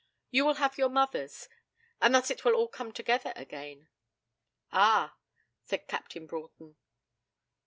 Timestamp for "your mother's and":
0.79-2.15